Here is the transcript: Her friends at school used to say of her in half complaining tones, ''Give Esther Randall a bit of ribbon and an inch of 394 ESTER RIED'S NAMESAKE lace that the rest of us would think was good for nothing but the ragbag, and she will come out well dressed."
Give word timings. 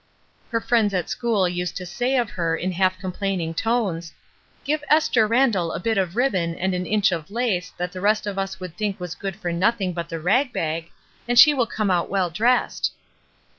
Her 0.49 0.59
friends 0.59 0.95
at 0.95 1.11
school 1.11 1.47
used 1.47 1.77
to 1.77 1.85
say 1.85 2.15
of 2.17 2.31
her 2.31 2.55
in 2.57 2.71
half 2.71 2.97
complaining 2.97 3.53
tones, 3.53 4.13
''Give 4.65 4.81
Esther 4.89 5.27
Randall 5.27 5.71
a 5.73 5.79
bit 5.79 5.99
of 5.99 6.15
ribbon 6.15 6.55
and 6.55 6.73
an 6.73 6.87
inch 6.87 7.11
of 7.11 7.27
394 7.27 7.29
ESTER 7.29 7.37
RIED'S 7.37 7.67
NAMESAKE 7.69 7.71
lace 7.71 7.73
that 7.77 7.91
the 7.91 8.01
rest 8.01 8.25
of 8.25 8.39
us 8.39 8.59
would 8.59 8.75
think 8.75 8.99
was 8.99 9.13
good 9.13 9.35
for 9.35 9.51
nothing 9.53 9.93
but 9.93 10.09
the 10.09 10.19
ragbag, 10.19 10.89
and 11.27 11.37
she 11.37 11.53
will 11.53 11.67
come 11.67 11.91
out 11.91 12.09
well 12.09 12.31
dressed." 12.31 12.93